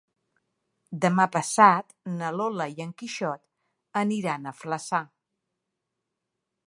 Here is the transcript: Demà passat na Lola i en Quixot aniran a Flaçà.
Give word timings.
Demà 1.03 1.27
passat 1.35 1.93
na 2.13 2.31
Lola 2.37 2.67
i 2.77 2.85
en 2.87 2.95
Quixot 3.03 3.45
aniran 4.03 4.49
a 4.49 4.55
Flaçà. 4.63 5.03